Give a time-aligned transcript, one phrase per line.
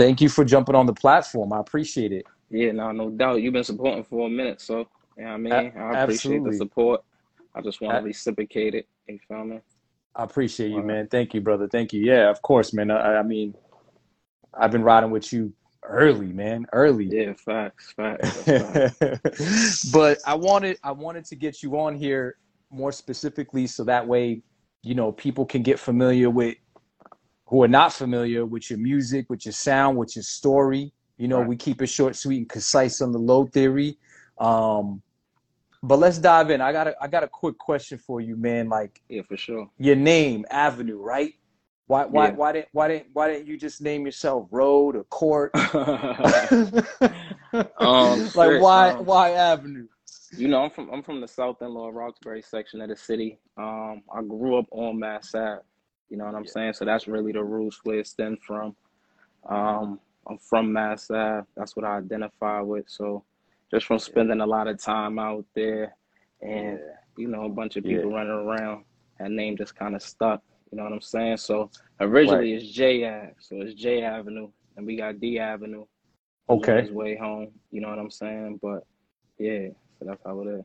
[0.00, 1.52] thank you for jumping on the platform.
[1.52, 2.24] I appreciate it.
[2.48, 3.42] Yeah, no, no doubt.
[3.42, 4.88] You've been supporting for a minute, so
[5.18, 6.50] yeah, I mean, A- I appreciate absolutely.
[6.52, 7.04] the support.
[7.54, 8.88] I just want A- to reciprocate it.
[9.06, 9.60] You feel me?
[10.16, 11.06] I appreciate you, man.
[11.08, 11.68] Thank you, brother.
[11.68, 12.02] Thank you.
[12.02, 12.90] Yeah, of course, man.
[12.90, 13.54] I, I mean,
[14.54, 15.52] I've been riding with you
[15.84, 16.66] early, man.
[16.72, 17.08] Early.
[17.10, 18.42] Yeah, facts, facts.
[18.98, 19.84] Facts.
[19.92, 22.36] but I wanted I wanted to get you on here
[22.70, 24.42] more specifically so that way,
[24.82, 26.56] you know, people can get familiar with
[27.50, 30.92] who are not familiar with your music, with your sound, with your story.
[31.18, 31.48] You know, Right.
[31.48, 33.98] we keep it short, sweet, and concise on the low theory.
[34.38, 35.02] Um,
[35.82, 36.60] but let's dive in.
[36.60, 38.68] I got a I got a quick question for you, man.
[38.68, 39.68] Like Yeah, for sure.
[39.78, 41.34] your name, Avenue, right?
[41.88, 42.34] Why why Yeah.
[42.36, 45.52] why didn't why didn't why didn't you just name yourself Road or Court?
[47.78, 49.88] Um, like shit, why um, why Avenue?
[50.36, 53.40] You know, I'm from I'm from the South End Lower Roxbury section of the city.
[53.56, 55.62] Um, I grew up on Mass Ave.
[56.10, 56.50] You know what I'm Yeah.
[56.50, 56.72] saying?
[56.74, 58.76] So that's really the roots where it stemmed from.
[59.48, 61.46] Um, I'm from Mass Ave.
[61.56, 62.88] That's what I identify with.
[62.88, 63.24] So
[63.70, 65.96] just from spending a lot of time out there
[66.42, 66.96] and Yeah.
[67.16, 67.98] you know, a bunch of Yeah.
[67.98, 68.84] people running around,
[69.18, 70.42] that name just kind of stuck.
[70.70, 71.36] You know what I'm saying?
[71.38, 75.86] So originally it's J Ave, so it's J Avenue, and we got D Avenue.
[76.48, 76.80] Okay.
[76.82, 77.52] his way home.
[77.70, 78.58] You know what I'm saying?
[78.60, 78.84] But
[79.38, 80.64] yeah, so that's how it is.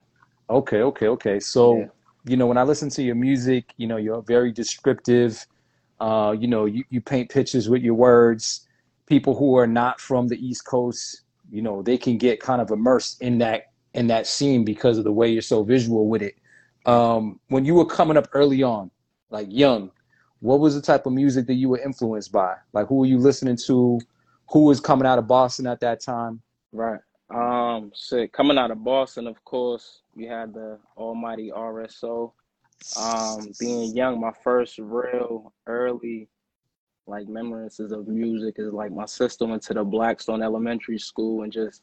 [0.50, 1.40] Okay, okay, okay.
[1.40, 1.88] So, Yeah.
[2.26, 5.45] You know, when I listen to your music, you know, you're very descriptive.
[6.00, 8.68] Uh, you know, you, you paint pictures with your words.
[9.06, 12.72] People who are not from the East Coast, you know, they can get kind of
[12.72, 16.36] immersed in that in that scene because of the way you're so visual with it.
[16.86, 18.92] Um, when you were coming up early on,
[19.30, 19.92] like young,
[20.40, 22.56] what was the type of music that you were influenced by?
[22.73, 24.00] Like who were you listening to?
[24.52, 26.42] Who was coming out of Boston at that time?
[26.72, 27.00] Right.
[27.30, 32.31] Um, shit, coming out of Boston, of course, you had the almighty RSO.
[32.95, 36.30] Um, being young, my first real early
[37.08, 41.52] like remembrances of music is like my sister went to the Blackstone Elementary School and
[41.52, 41.81] just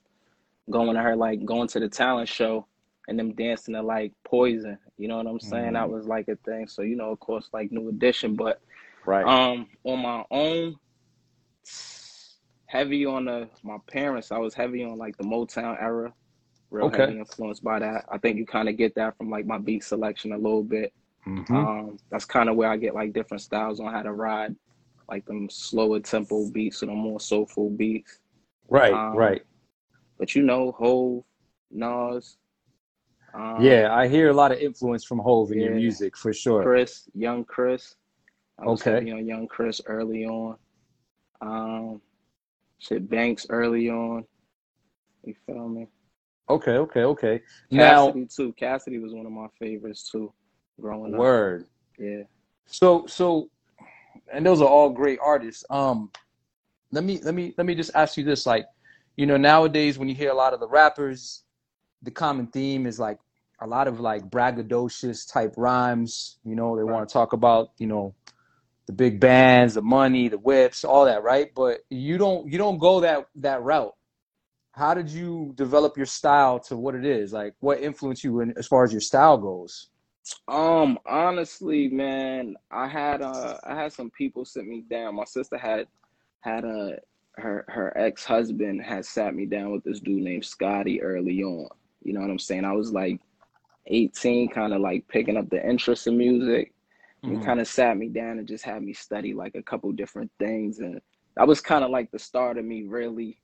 [0.71, 2.67] going to her like going to the talent show
[3.09, 4.79] and them dancing to like Poison.
[4.99, 5.75] You know what I'm saying?
[5.75, 5.91] That Mm.
[5.91, 6.67] was like a thing.
[6.69, 8.61] So you know, of course, like New Edition, but
[9.05, 9.27] Right.
[9.27, 10.77] um, on my own,
[12.73, 14.33] heavy on the my parents.
[14.33, 16.11] I was heavy on like the Motown era,
[16.71, 17.03] real Okay.
[17.03, 18.07] heavy influenced by that.
[18.11, 20.91] I think you kind of get that from like my beat selection a little bit.
[21.29, 21.51] Mhm.
[21.51, 24.57] Um, that's kind of where I get like different styles on how to ride,
[25.11, 28.21] like them slower tempo beats and the more soulful beats.
[28.71, 29.43] Right, Um, right.
[30.19, 31.25] But you know, Hove,
[31.71, 32.39] Nas,
[33.35, 36.63] um, Yeah, I hear a lot of influence from Hove in your music for sure.
[36.63, 37.97] Chris, young Chris.
[38.59, 38.93] I was Okay.
[38.95, 40.57] heavy on young Chris early on.
[41.43, 42.01] Um,
[42.83, 44.25] shit, Banks early on.
[45.25, 45.87] You feel me?
[46.51, 47.41] Okay, okay, okay.
[47.71, 48.53] Now, Cassidy too.
[48.55, 50.33] Cassidy was one of my favorites too,
[50.81, 51.21] growing up.
[51.21, 51.67] word.
[51.99, 52.23] Yeah.
[52.67, 53.49] So, so,
[54.33, 55.65] and those are all great artists.
[55.71, 56.11] Um,
[56.91, 58.67] let me, let me, let me just ask you this: like,
[59.17, 61.45] you know, nowadays when you hear a lot of the rappers,
[62.03, 63.19] the common theme is like
[63.61, 66.39] a lot of like braggadocious type rhymes.
[66.45, 66.93] You know, they Right.
[66.93, 68.15] want to talk about, you know,
[68.93, 71.51] the big bands, the money, the whips, all that, right?
[71.55, 73.95] But you don't, you don't go that that route.
[74.73, 77.33] How did you develop your style to what it is?
[77.33, 79.89] Like, what influenced you in, as far as your style goes?
[80.49, 85.17] Um, honestly, man, I had uh I had some people sit me down.
[85.17, 85.87] My sister had
[86.41, 86.99] had a
[87.37, 91.69] her her ex-husband had sat me down with this dude named Scotty early on.
[92.03, 92.65] You know what I'm saying?
[92.65, 93.21] I was like
[93.87, 96.73] 18, kind of like picking up the interest in music.
[97.23, 97.45] He Mhm.
[97.45, 100.81] kind of sat me down and just had me study like a couple different things.
[100.81, 101.01] And
[101.37, 103.39] that was kind of like the start of me really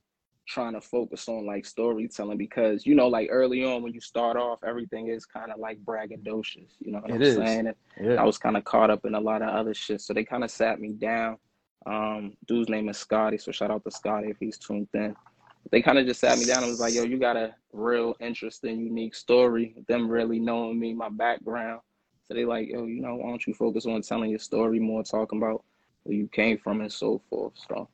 [0.47, 4.35] trying to focus on like storytelling because, you know, like early on when you start
[4.35, 6.71] off, everything is kind of like braggadocious.
[6.79, 7.35] You know what It I'm is.
[7.35, 7.67] saying?
[7.67, 7.75] And
[8.19, 10.01] I was kind of caught up in a lot of other shit.
[10.01, 11.37] So they kind of sat me down.
[11.85, 13.37] Um, dude's name is Scotty.
[13.37, 15.15] So shout out to Scotty if he's tuned in.
[15.71, 18.15] They kind of just sat me down and was like, yo, you got a real
[18.19, 19.75] interesting, unique story.
[19.87, 21.81] Them really knowing me, my background.
[22.29, 25.03] So they like, yo, you know, why don't you focus on telling your story more,
[25.03, 25.63] talking about
[26.03, 27.53] where you came from and so forth.
[27.67, 27.89] So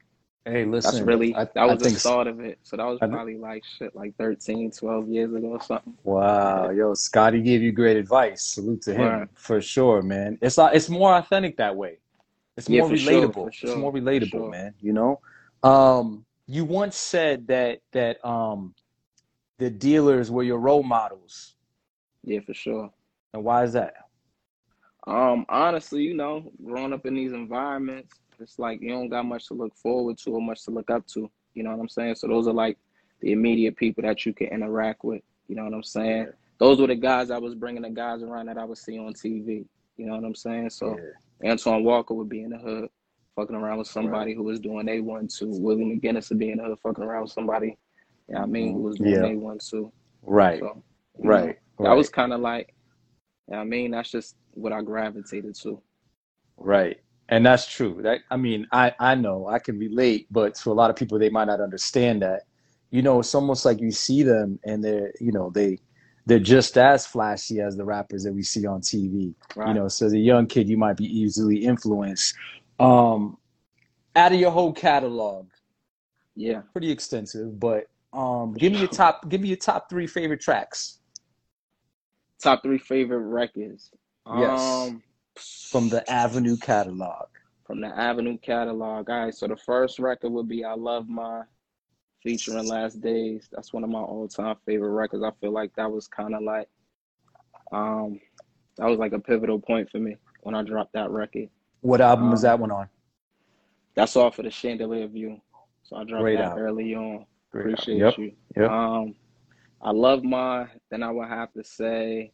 [0.46, 2.60] Hey, listen, that's really, I, that was I the start of it.
[2.64, 5.98] So that was probably like shit, like 13, 12 years ago or something.
[6.04, 8.44] wow, yo, Scotty gave you great advice.
[8.44, 9.28] Salute to him Right.
[9.36, 10.38] for sure, man.
[10.42, 12.00] It's not, it's more authentic that way.
[12.58, 13.48] It's Yeah, more for sure, relatable.
[13.48, 14.50] It's more relatable, sure.
[14.52, 14.74] man.
[14.82, 15.20] You know,
[15.64, 18.76] um, you once said that that um
[19.58, 21.56] the dealers were your role models,
[22.24, 22.92] Yeah, for sure.
[23.34, 23.94] and why is that?
[25.08, 29.48] Um, honestly, you know, growing up in these environments, it's like you don't got much
[29.48, 31.30] to look forward to or much to look up to.
[31.54, 32.16] You know what I'm saying?
[32.16, 32.78] So those are like
[33.22, 35.22] the immediate people that you can interact with.
[35.48, 36.24] You know what I'm saying?
[36.24, 38.98] Yeah, Those were the guys I was bringing the guys around that I would see
[38.98, 39.66] on TV.
[39.98, 40.72] You know what I'm saying?
[40.72, 41.00] So
[41.42, 42.90] yeah, Antoine Walker would be in the hood.
[43.36, 43.94] fucking around with Right.
[43.94, 45.50] somebody who was doing A one too.
[45.50, 47.78] Willie McGinest would be in the hood fucking around with somebody,
[48.30, 49.92] yeah, I mean, who was doing A one too.
[50.24, 50.60] Right.
[50.60, 50.82] So,
[51.20, 51.60] you know, Right.
[51.80, 52.74] that was kind of like,
[53.50, 55.82] yeah, I mean, that's just what I gravitated to.
[56.58, 57.00] Right.
[57.30, 58.02] And that's true.
[58.04, 61.20] That I mean, I I know I can relate, but to a lot of people
[61.20, 62.44] they might not understand that.
[62.92, 65.80] You know, it's almost like you see them and they're, you know, they
[66.28, 69.34] they're just as flashy as the rappers that we see on TV.
[69.56, 69.70] Right.
[69.70, 72.36] You know, so as a young kid, you might be easily influenced.
[72.80, 73.38] Um,
[74.16, 75.48] out of your whole catalog,
[76.36, 76.62] Yeah.
[76.72, 81.00] pretty extensive, but um, give me your top, give me your top three favorite tracks
[82.42, 83.92] Top three favorite records.
[84.34, 84.88] Yes.
[84.90, 85.04] Um,
[85.72, 87.28] from the Avenue catalog.
[87.66, 89.10] from the Avenue catalog.
[89.10, 91.42] All right, so the first record would be I Love My
[92.24, 93.48] featuring Last Days.
[93.52, 95.24] That's one of my all-time favorite records.
[95.24, 96.68] I feel like that was kind of like
[97.72, 98.20] um
[98.78, 101.50] that was like a pivotal point for me when I dropped that record.
[101.82, 102.90] What album was Um, that one on?
[103.96, 105.42] That's off of the Chandelier View.
[105.84, 106.64] So I dropped Great that album.
[106.64, 107.26] early on.
[107.52, 107.74] Great.
[107.74, 108.18] Appreciate Yep.
[108.20, 108.32] you.
[108.58, 108.70] Yep.
[108.72, 109.16] Um
[109.82, 112.32] I love my then I would have to say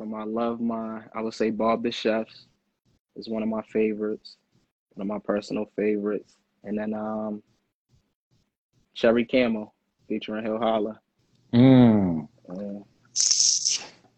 [0.00, 2.46] from I love my I would say Bob the Chefs
[3.16, 4.38] is one of my favorites,
[4.94, 6.38] one of my personal favorites.
[6.64, 7.42] And then um
[8.94, 9.74] Cherry Camel
[10.08, 10.98] featuring Hill Holla.
[11.52, 12.26] Mm.
[12.48, 12.82] Uh,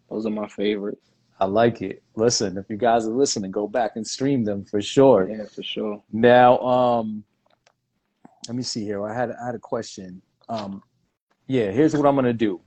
[0.08, 1.10] those are my favorites.
[1.40, 2.00] I like it.
[2.14, 5.28] Listen, if you guys are listening, go back and stream them for sure.
[5.28, 6.00] Yeah, for sure.
[6.12, 7.24] Now, um,
[8.46, 9.04] let me see here.
[9.04, 10.22] I had I had a question.
[10.48, 10.80] Um,
[11.48, 12.60] yeah, here's what I'm gonna do.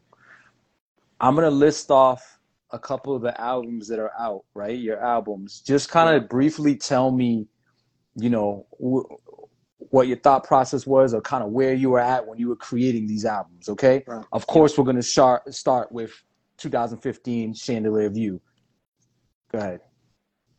[1.22, 2.35] I'm gonna list off
[2.72, 4.78] a couple of the albums that are out, right?
[4.78, 5.62] Your albums.
[5.62, 7.48] Just kind of briefly tell me,
[8.16, 9.12] you know, wh-
[9.94, 12.56] what your thought process was, or kind of where you were at when you were
[12.56, 13.70] creating these albums.
[13.70, 14.04] Okay.
[14.08, 14.26] Right.
[14.32, 16.12] Of course, we're gonna start start with
[16.58, 18.42] 2015 Chandelier View.
[19.52, 19.82] Go ahead.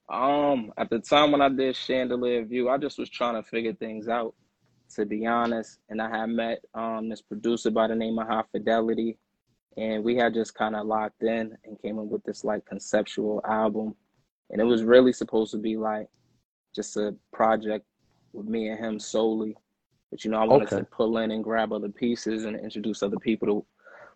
[0.09, 3.75] Um, at the time when I did Chandelier View, I just was trying to figure
[3.75, 4.35] things out,
[4.95, 5.79] to be honest.
[5.89, 9.19] And I had met um this producer by the name of High Fidelity,
[9.77, 13.41] and we had just kind of locked in and came up with this like conceptual
[13.49, 13.95] album.
[14.51, 16.09] And it was really supposed to be like
[16.75, 17.85] just a project
[18.33, 19.57] with me and him solely.
[20.11, 20.77] But you know, I wanted Okay.
[20.77, 23.67] to pull in and grab other pieces and introduce other people to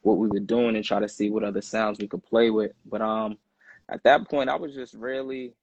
[0.03, 2.73] what we were doing and try to see what other sounds we could play with.
[2.87, 3.39] But um
[3.91, 5.55] at that point I was just really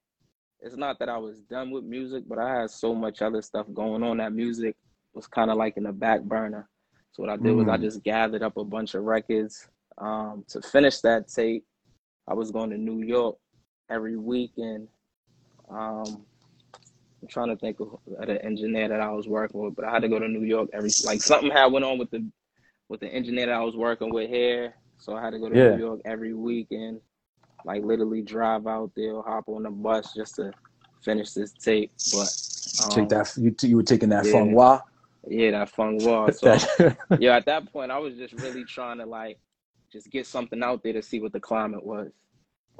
[0.61, 3.67] it's not that I was done with music, but I had so much other stuff
[3.73, 4.75] going on that music
[5.13, 6.67] was kind of like in the back burner.
[7.11, 7.79] So what I did was I Mm.
[7.79, 9.69] just gathered up a bunch of records.
[9.97, 11.65] Um, to finish that tape,
[12.27, 13.37] I was going to New York
[13.89, 14.87] every week, and
[15.69, 16.25] um,
[17.21, 20.01] I'm trying to think of the engineer that I was working with, but I had
[20.03, 22.25] to go to New York every like something had went on with the
[22.89, 25.57] with the engineer that I was working with here, so I had to go to
[25.57, 25.75] Yeah.
[25.75, 27.01] New York every week and
[27.65, 30.51] like literally drive out there hop on the bus just to
[31.03, 31.91] finish this tape.
[32.13, 32.29] But
[32.83, 33.33] um, Take that.
[33.37, 34.31] You you were taking that yeah.
[34.31, 34.81] Fung Wah.
[35.27, 36.39] yeah, that fun was.
[36.77, 39.39] So yeah, at that point, I was just really trying to like
[39.91, 42.09] just get something out there to see what the climate was.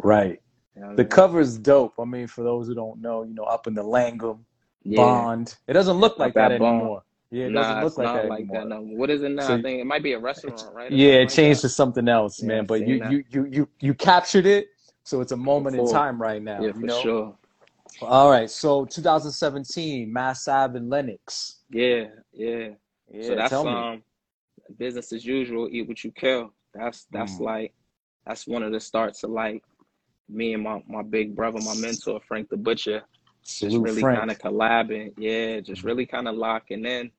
[0.03, 0.41] right.
[0.75, 1.09] You know what I The mean?
[1.09, 1.93] cover's dope.
[1.99, 4.45] I mean, for those who don't know, you know, up in the Langham,
[4.83, 4.97] yeah.
[4.97, 5.55] Bond.
[5.67, 6.75] It doesn't look like that at Bond.
[6.81, 7.03] anymore.
[7.31, 8.61] Yeah, it nah, doesn't look like that like anymore.
[8.61, 8.81] that no.
[8.81, 9.47] What is it now?
[9.47, 10.91] So- I think it might be a restaurant, right?
[10.91, 11.69] Yeah, it changed that.
[11.69, 12.59] to something else, man.
[12.59, 13.11] I've But you, that.
[13.11, 14.67] you you you you captured it,
[15.03, 16.61] so it's a moment in time right now.
[16.61, 17.01] Yeah, for know.
[17.01, 17.37] sure.
[18.01, 18.49] All right.
[18.49, 21.61] So 2017, Mass Ave and Lenox.
[21.71, 22.69] Yeah, yeah.
[23.11, 24.03] Yeah, so that's um
[24.77, 26.53] business as usual, eat what you kill.
[26.77, 27.45] That's that's Mm.
[27.45, 27.73] like
[28.25, 29.63] that's one of the starts of like
[30.29, 33.01] me and my, my big brother, my mentor, Frank the Butcher,
[33.43, 35.13] just really kind of collabing.
[35.17, 37.11] Yeah, just really kind of locking in.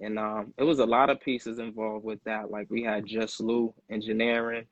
[0.00, 2.50] And um, it was a lot of pieces involved with that.
[2.50, 4.66] Like we had Just Lou engineering.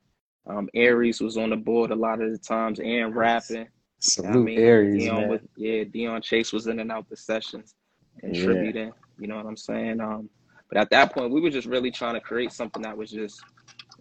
[0.46, 3.68] Um, Aries was on the board a lot of the times and rapping.
[4.00, 5.40] Salute I mean, Aries, Dion man.
[5.56, 7.74] yeah, Dion Chase was in and out the sessions,
[8.22, 8.28] Yeah.
[8.28, 8.92] contributing.
[9.18, 10.00] You know what I'm saying?
[10.00, 10.28] Um,
[10.70, 13.40] but at that point, we were just really trying to create something that was just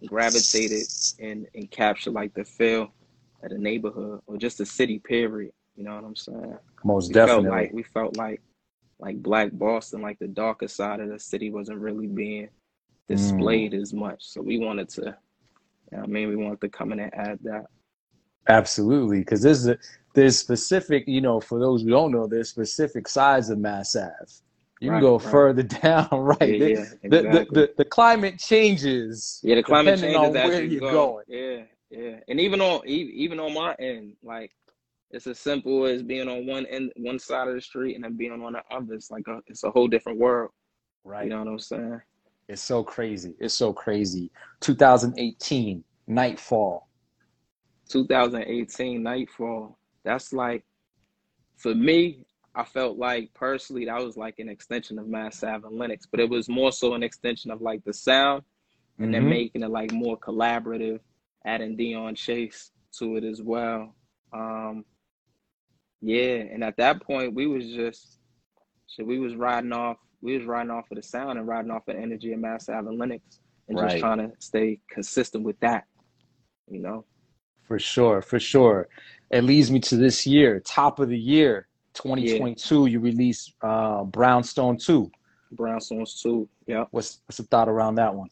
[0.06, 0.86] gravitated
[1.18, 2.92] and and capture like the feel
[3.42, 4.98] of the neighborhood or just the city.
[4.98, 5.52] Period.
[5.76, 6.58] You know what I'm saying?
[6.84, 7.44] Most We definitely.
[7.44, 8.42] felt like we felt like
[8.98, 12.48] like Black Boston, like the darker side of the city, wasn't really being
[13.08, 13.80] displayed Mm.
[13.80, 14.22] as much.
[14.24, 15.16] So we wanted to.
[15.90, 17.66] You know I mean, we wanted to come in and add that.
[18.48, 19.78] Absolutely, because there's a,
[20.14, 24.32] there's specific, you know, for those who don't know, there's specific sides of Mass Ave.
[24.80, 25.30] You can go right.
[25.30, 26.38] further down, right?
[26.40, 30.42] Yeah, The- yeah, the, the, the, the climate changes Yeah, the climate depending changes on
[30.42, 30.90] where you you're go.
[30.90, 31.24] going.
[31.28, 34.52] Yeah, yeah, and even on even on my end, like
[35.10, 38.16] it's as simple as being on one end, one side of the street, and then
[38.16, 38.94] being on the other.
[38.94, 40.50] It's like a, it's a whole different world.
[41.04, 41.24] Right.
[41.24, 42.00] You know what I'm saying?
[42.48, 43.34] It's so crazy.
[43.38, 44.30] It's so crazy.
[44.60, 46.88] 2018, Nightfall.
[47.88, 49.78] 2018 Nightfall.
[50.04, 50.64] That's like,
[51.56, 55.78] for me, I felt like personally that was like an extension of Mass Ave and
[55.78, 58.42] Lenox, but it was more so an extension of like the sound
[58.98, 59.12] and mm-hmm.
[59.12, 61.00] then making it like more collaborative,
[61.44, 63.94] adding Dion Chase to it as well.
[64.32, 64.84] Um,
[66.00, 68.18] yeah, and at that point we was just
[68.86, 71.88] so we was riding off we was riding off of the sound and riding off
[71.88, 73.90] of energy of Mass Ave and Lenox and right.
[73.90, 75.84] just trying to stay consistent with that,
[76.68, 77.04] you know.
[77.62, 78.88] For sure, for sure.
[79.30, 82.86] It leads me to this year, top of the year, 2022.
[82.86, 82.92] Yeah.
[82.92, 85.10] You released uh, Brownstone 2.
[85.54, 86.84] Brownstones 2, yeah.
[86.90, 88.28] What's what's the thought around that one?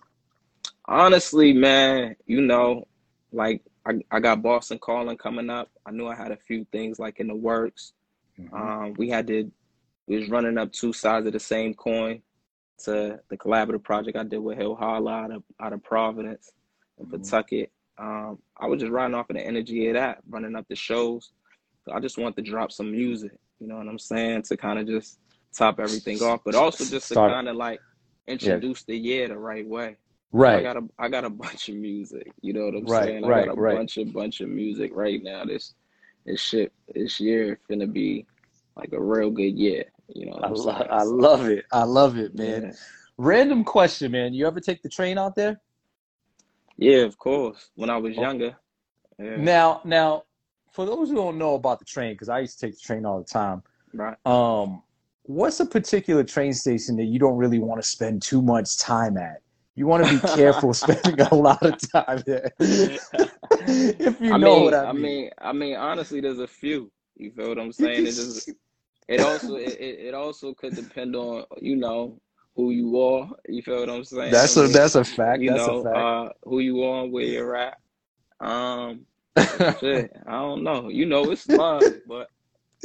[0.86, 2.86] Honestly, man, you know,
[3.32, 5.70] like I, I got Boston Calling coming up.
[5.86, 7.92] I knew I had a few things like in the works.
[8.38, 8.54] Mm-hmm.
[8.54, 9.50] Um, we had to,
[10.06, 12.22] we was running up two sides of the same coin
[12.84, 16.52] to the collaborative project I did with Hill Holla out of, out of Providence
[16.98, 17.16] and mm-hmm.
[17.16, 17.72] Pawtucket.
[17.98, 21.32] Um, I was just riding off of the energy of that, running up the shows.
[21.92, 24.86] I just want to drop some music, you know what I'm saying, to kind of
[24.86, 25.18] just
[25.52, 27.80] top everything off, but also just to kind of like
[28.26, 28.94] introduce yeah.
[28.94, 29.96] the year the right way.
[30.30, 30.58] Right.
[30.58, 32.30] I got a I got a bunch of music.
[32.42, 33.24] You know what I'm right, saying?
[33.24, 33.76] I right, got a right.
[33.76, 35.44] bunch of bunch of music right now.
[35.44, 35.74] This
[36.26, 38.26] this shit this year gonna be
[38.76, 39.84] like a real good year.
[40.14, 41.64] You know I, lo- I love it.
[41.72, 42.62] I love it, man.
[42.62, 42.72] Yeah.
[43.16, 44.32] Random question, man.
[44.32, 45.60] You ever take the train out there?
[46.76, 47.70] Yeah, of course.
[47.74, 48.20] When I was oh.
[48.20, 48.56] younger.
[49.18, 49.36] Yeah.
[49.36, 50.24] Now, now,
[50.78, 53.04] for those who don't know about the train, because I used to take the train
[53.04, 53.64] all the time.
[53.92, 54.16] Right.
[54.25, 54.80] Um,
[55.25, 59.16] what's a particular train station that you don't really want to spend too much time
[59.16, 59.42] at?
[59.75, 62.52] You want to be careful spending a lot of time there.
[62.61, 64.92] if you I know mean, what I mean.
[64.92, 66.92] I mean, I mean, honestly, there's a few.
[67.16, 68.06] You feel what I'm saying?
[68.06, 68.49] It just,
[69.08, 72.20] it also, it, it also could depend on, you know,
[72.54, 73.28] who you are.
[73.49, 74.30] You feel what I'm saying?
[74.30, 75.42] That's a that's a fact.
[75.42, 75.97] You that's know, a fact.
[75.97, 77.78] Uh, who you are, where you're at.
[78.38, 79.06] Um,
[79.80, 80.88] shit, I don't know.
[80.88, 82.28] You know, it's love, but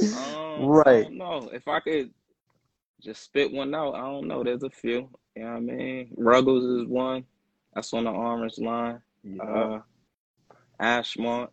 [0.02, 1.12] um, right.
[1.12, 2.12] No, if I could
[3.02, 4.44] just spit one out, I don't know.
[4.44, 5.10] There's a few.
[5.36, 6.10] You know what I mean?
[6.18, 7.26] Ruggles is one.
[7.74, 9.02] That's on the orange line.
[9.24, 9.44] Yeah.
[9.44, 9.82] Uh,
[10.80, 11.50] Ashmont.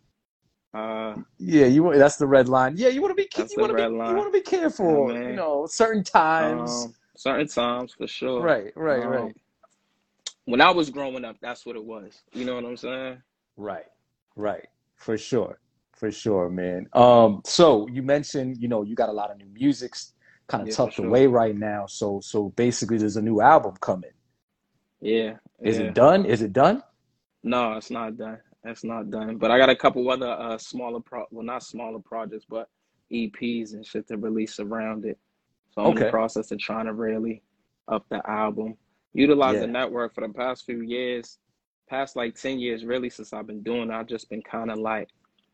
[0.73, 1.91] Uh, yeah, you.
[1.97, 2.75] That's the red line.
[2.77, 3.29] Yeah, you want to be.
[3.35, 3.81] You want to be.
[3.81, 4.09] Line.
[4.09, 5.11] You want to be careful.
[5.13, 6.85] Yeah, you know, certain times.
[6.85, 8.41] Um, certain times for sure.
[8.41, 9.35] Right, right, um, right.
[10.45, 12.21] When I was growing up, that's what it was.
[12.33, 13.21] You know what I'm saying?
[13.57, 13.85] Right,
[14.35, 14.67] right,
[15.01, 15.59] for sure,
[15.93, 16.87] for sure, man.
[16.93, 19.95] Um, so you mentioned, you know, you got a lot of new music
[20.47, 21.07] kind of yeah, tucked sure.
[21.07, 21.85] away right now.
[21.87, 24.11] So, so basically, there's a new album coming.
[25.01, 25.33] Yeah.
[25.59, 25.85] Is yeah.
[25.85, 26.25] it done?
[26.25, 26.83] Is it done?
[27.43, 28.37] No, it's not done.
[28.63, 29.37] It's not done.
[29.37, 32.69] But I got a couple other uh, smaller pro well not smaller projects, but
[33.11, 35.17] EPs and shit to release around it.
[35.71, 35.97] So I'm okay.
[35.97, 37.41] in the process of trying to really
[37.87, 38.77] up the album.
[39.13, 39.61] Utilize yeah.
[39.61, 41.39] the network for the past few years,
[41.91, 43.93] past like 10 years, really, since I've been doing it.
[43.93, 45.09] I've just been kind of like,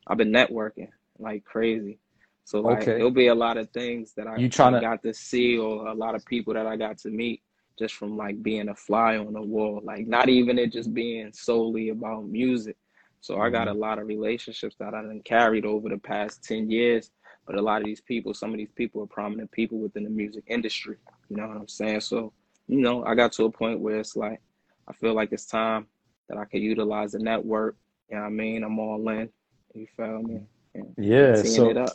[0.07, 0.89] I've been networking
[1.19, 1.99] like crazy.
[2.45, 2.91] So like okay.
[2.93, 4.79] there'll be a lot of things that I you trying to...
[4.79, 7.41] got to see or a lot of people that I got to meet
[7.77, 9.81] just from like being a fly on the wall.
[9.83, 12.77] Like not even it just being solely about music.
[13.19, 13.43] So mm-hmm.
[13.43, 13.81] I got a mm-hmm.
[13.81, 17.11] lot of relationships that I done carried over the past 10 years
[17.47, 20.09] but a lot of these people, some of these people are prominent people within the
[20.09, 20.97] music industry.
[21.29, 22.01] You know what I'm saying?
[22.01, 22.33] So,
[22.67, 24.41] you know, I got to a point where it's like,
[24.85, 25.87] I feel like it's time
[26.29, 27.75] that I could utilize the network.
[28.09, 28.63] You know what I mean?
[28.63, 29.29] I'm all in.
[29.73, 30.41] You feel me?
[30.73, 31.35] And yeah.
[31.35, 31.85] So,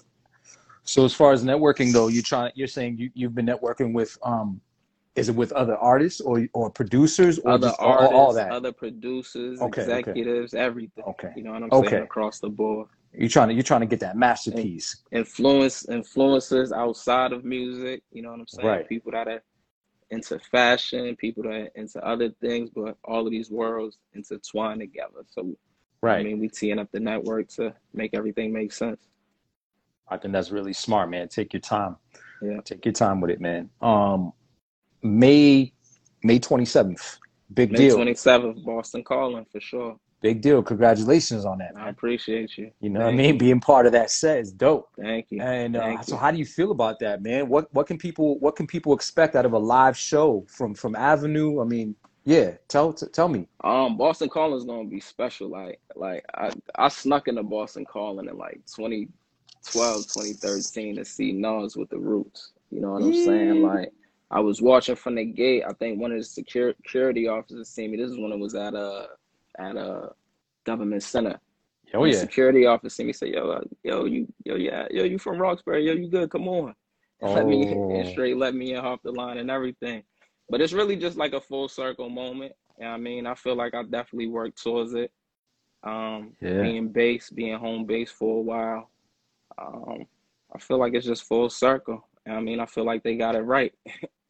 [0.85, 4.19] so as far as networking though, you try you're saying you, you've been networking with
[4.23, 4.61] um
[5.15, 8.51] is it with other artists or or producers or other just artists, all, all, that?
[8.51, 10.63] Other producers, okay, executives, okay.
[10.63, 11.05] everything.
[11.05, 11.33] Okay.
[11.37, 11.87] You know what I'm saying?
[11.87, 11.97] Okay.
[11.99, 12.89] Across the board.
[13.13, 15.03] You're trying to you're trying to get that masterpiece.
[15.13, 18.03] Influence influencers outside of music.
[18.11, 18.67] You know what I'm saying?
[18.67, 18.89] Right.
[18.89, 19.43] People that are
[20.13, 25.25] into fashion, people that are into other things, but all of these worlds intertwine together.
[25.31, 25.57] So,
[26.03, 26.21] right.
[26.21, 29.01] I mean, we teeing up the network to make everything make sense.
[30.07, 31.29] I think that's really smart, man.
[31.29, 31.97] Take your time.
[32.43, 32.61] Yeah.
[32.63, 33.71] Take your time with it, man.
[33.81, 34.33] Um,
[35.03, 35.73] May
[36.23, 37.19] May 27th.
[37.55, 37.97] Big May deal.
[37.97, 40.63] 27th, Boston Calling for sure big deal.
[40.63, 41.75] Congratulations on that.
[41.75, 41.85] Man.
[41.85, 42.71] I appreciate you.
[42.81, 43.35] You know Thank what I mean?
[43.35, 43.39] You.
[43.39, 44.89] Being part of that set is dope.
[44.99, 45.43] Thank you.
[45.43, 46.21] And uh, Thank so, you.
[46.21, 47.49] how do you feel about that, man?
[47.49, 50.97] What what can people what can people expect out of a live show from from
[50.97, 51.61] Avenue?
[51.61, 53.49] I mean, yeah, tell t- tell me.
[53.65, 55.49] Um, Boston Calling is gonna be special.
[55.49, 61.77] Like like I I snuck into Boston Calling in like 2012, 2013 to see Nas
[61.77, 62.53] with the Roots.
[62.71, 63.63] You know what I'm saying?
[63.63, 63.93] Like.
[64.35, 65.63] I was watching from the gate.
[65.69, 67.99] I think one of the security officers seen me.
[67.99, 69.09] This is when it was at uh
[69.59, 70.11] at a
[70.65, 71.39] government center.
[71.95, 72.19] Oh yeah.
[72.19, 75.87] Security officer see me say, yo, uh, yo, you, yo, yeah, yo, you from Roxbury?
[75.87, 76.31] Yo, you good?
[76.31, 76.75] Come on.
[77.21, 77.35] Oh.
[77.35, 78.11] Let me in oh.
[78.11, 80.03] straight, let me in off the line and everything.
[80.49, 82.53] But it's really just like a full circle moment.
[82.79, 85.13] Know I mean, I feel like I definitely worked towards it.
[85.85, 86.63] Um, yeah.
[86.63, 88.91] being base, being home base for a while.
[89.59, 90.07] Um,
[90.55, 92.07] I feel like it's just full circle.
[92.27, 93.73] I mean, I feel like they got it right.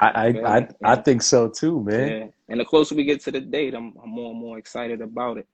[0.00, 0.68] I I I.
[0.84, 2.08] I think so too, man.
[2.08, 5.00] yeah, and the closer we get to the date, I'm, I'm more and more excited
[5.00, 5.46] about it.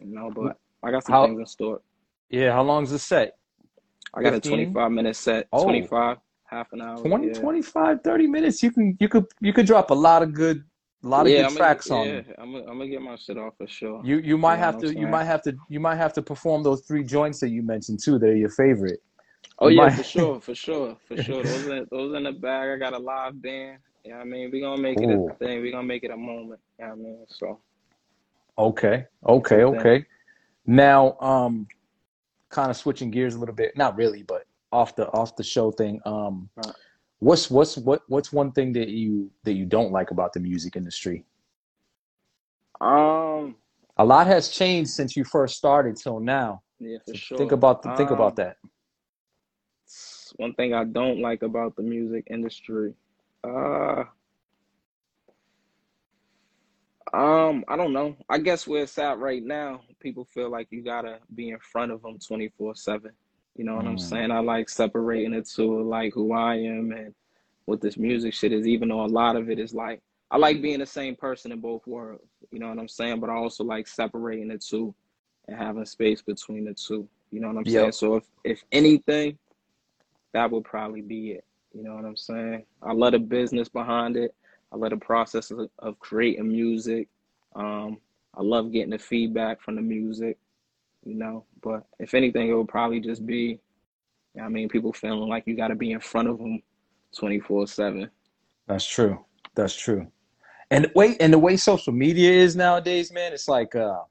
[0.00, 1.80] You know, but I got some How things in store.
[2.30, 3.36] yeah, how long's the set?
[4.14, 6.96] I got a 25 minute set, Oh, 25, half an hour.
[6.98, 8.62] 20, Yeah, 25, 30 minutes.
[8.62, 10.64] You can you could you could drop a lot of good
[11.04, 12.20] a lot of yeah, good I'm gonna, tracks on yeah.
[12.38, 14.02] I'm gonna, I'm gonna get my shit off for sure.
[14.04, 16.22] You you You might know have to you might have to you might have to
[16.22, 18.18] perform those three joints that you mentioned too.
[18.18, 19.00] They're your favorite.
[19.58, 21.42] Oh yeah, for sure, for sure, for sure.
[21.42, 22.70] Those in those in the bag.
[22.70, 23.78] I got a live band.
[24.04, 25.62] Yeah, I mean, we gonna make it a thing.
[25.62, 26.60] We gonna make it a moment.
[26.78, 27.60] Yeah, I mean, so
[28.58, 29.06] Okay.
[29.26, 29.64] Okay.
[29.70, 29.80] thing.
[29.80, 30.06] Okay.
[30.66, 31.66] Now, um,
[32.50, 33.76] kind of switching gears a little bit.
[33.76, 36.00] Not really, but off the off the show thing.
[36.04, 36.74] Um, Right.
[37.20, 40.76] what's what's what what's one thing that you that you don't like about the music
[40.76, 41.24] industry?
[42.80, 43.56] Um,
[43.96, 46.62] A lot has changed since you first started till now.
[46.78, 47.52] yeah, for So think sure.
[47.52, 48.56] about think about Um, that.
[50.38, 52.94] One thing I don't like about the music industry.
[53.44, 54.04] Uh,
[57.12, 58.16] um, I don't know.
[58.28, 61.92] I guess where it's at right now, people feel like you gotta be in front
[61.92, 63.12] of them 24/7.
[63.56, 64.00] You know what I'm Mm.
[64.00, 64.30] saying?
[64.30, 67.14] I like separating it to like who I am and
[67.66, 70.62] what this music shit is, even though a lot of it is like I like
[70.62, 72.24] being the same person in both worlds.
[72.52, 73.20] You know what I'm saying?
[73.20, 74.94] But I also like separating the two
[75.48, 77.08] and having space between the two.
[77.32, 77.92] You know what I'm saying?
[77.92, 79.38] So if if anything,
[80.32, 81.44] that would probably be it.
[81.72, 82.64] You know what I'm saying?
[82.82, 84.34] I love the business behind it.
[84.72, 87.08] I love the process of, of creating music.
[87.54, 87.98] Um,
[88.34, 90.38] I love getting the feedback from the music,
[91.04, 91.44] you know.
[91.62, 93.58] But if anything, it would probably just be,
[94.40, 96.62] I mean, people feeling like you got to be in front of them
[97.16, 98.10] 24 7.
[98.66, 99.24] That's true.
[99.54, 100.06] That's true.
[100.70, 104.02] And the way and the way social media is nowadays, man, it's like uh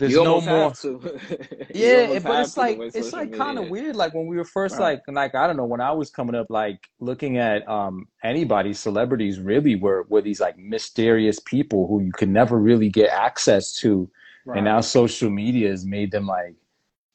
[0.00, 0.72] there's You no more.
[1.74, 3.94] Yeah, but it's like it's like kind of weird.
[3.94, 4.98] Like when we were first Right.
[5.06, 8.72] like like I don't know when I was coming up, like looking at um anybody,
[8.72, 13.74] celebrities really were were these like mysterious people who you could never really get access
[13.76, 14.10] to,
[14.56, 16.56] and now social media has made them like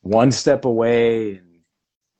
[0.01, 1.47] one step away, and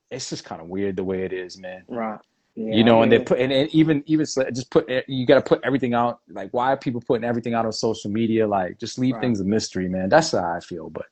[0.10, 1.84] it's just kind of weird the way it is, man.
[1.88, 2.20] Right.
[2.56, 5.26] You Yeah, I know, and they put and, and even even just put eh, you
[5.26, 6.22] got to put everything out.
[6.30, 8.48] Like, why are people putting everything out on social media?
[8.48, 9.22] Like, just leave right.
[9.22, 10.08] things a mystery, man.
[10.08, 10.89] That's how I feel.
[10.89, 11.06] But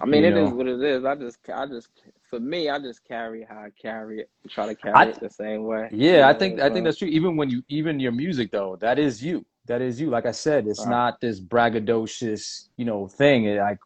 [0.00, 1.04] I mean, you it is know, what it is.
[1.04, 1.88] I just, I just,
[2.28, 4.30] for me, I just carry how I carry it.
[4.50, 5.88] Try to carry I it the same way.
[5.90, 7.08] You yeah, I think I think that's true.
[7.08, 9.44] Even when you even your music though, that is you.
[9.66, 10.10] That is you.
[10.10, 10.90] Like I said, it's right.
[10.90, 13.44] not this braggadocious, you know, thing.
[13.44, 13.78] It, like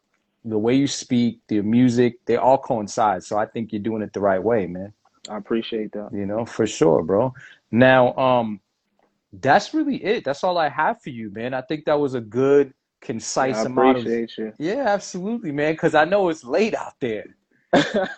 [0.45, 3.23] the way you speak, the music, they all coincide.
[3.23, 4.93] So I think you're doing it the right way, man.
[5.29, 6.11] I appreciate that.
[6.13, 7.35] You know, for sure, bro.
[7.71, 8.61] Now, um,
[9.33, 10.25] that's really it.
[10.25, 11.55] That's all I have for you, man.
[11.55, 14.05] I think that was a good, Yeah, concise I amount of.
[14.05, 14.53] appreciate you.
[14.59, 15.75] Yeah, absolutely, man.
[15.75, 17.37] Because I know it's late out there.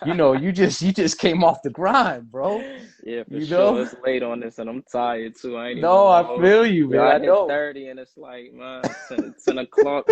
[0.05, 2.63] You know, you just you just came off the grind, bro.
[3.03, 3.57] Yeah, for You sure.
[3.57, 3.77] know?
[3.77, 5.57] It's late on this, and I'm tired too.
[5.57, 6.99] I ain't even No, I feel you, man.
[7.01, 7.47] I I know.
[7.47, 10.05] 30, and it's like, man, 10, 10 o'clock.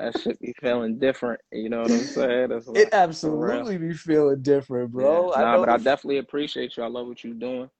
[0.00, 1.40] I should be feeling different.
[1.52, 2.50] You know what I'm saying?
[2.50, 5.04] It like, for absolutely be feeling different, Yeah.
[5.04, 5.32] bro.
[5.32, 6.82] I Nah, but I definitely appreciate you.
[6.82, 7.70] I love what you're doing.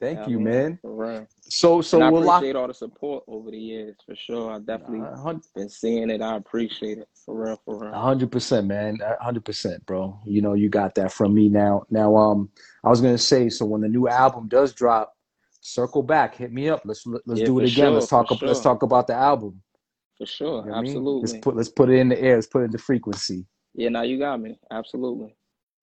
[0.00, 0.78] Thank Yeah, I you, mean, man.
[0.80, 1.28] for real.
[1.42, 2.40] So And so I we'll lock.
[2.40, 4.50] appreciate all the support over the years, for sure.
[4.52, 6.22] I definitely hun- been seeing it.
[6.22, 7.08] I appreciate it.
[7.24, 7.92] For real, for real.
[7.94, 8.98] Hundred percent, man.
[9.20, 10.18] Hundred percent, bro.
[10.24, 11.84] You know, you got that from me now.
[11.90, 12.50] Now, um,
[12.84, 15.12] I was gonna say, so when the new album does drop,
[15.60, 16.82] circle back, hit me up.
[16.84, 17.92] Let's let's Yeah, do it again.
[17.94, 18.42] Let's sure, for talk.
[18.42, 19.62] Let's talk about the album.
[20.16, 20.62] For You sure.
[20.62, 21.08] know what I mean?
[21.20, 21.40] Let's Absolutely.
[21.42, 22.36] put let's put it in the air.
[22.36, 23.46] Let's put it in the frequency.
[23.74, 24.58] Yeah, now you got me.
[24.70, 25.36] Absolutely.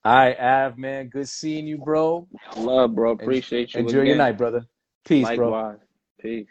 [0.08, 1.10] All right, Av, man.
[1.10, 2.30] Good seeing you, bro.
[2.56, 3.12] Love, bro.
[3.12, 4.66] Appreciate you Enjoy your night, brother.
[5.04, 5.76] Peace, bro.
[6.22, 6.48] Peace.